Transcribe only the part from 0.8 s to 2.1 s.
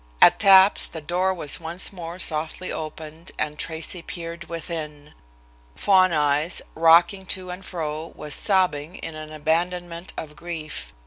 the door was once